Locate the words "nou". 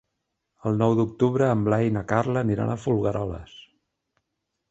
0.83-0.93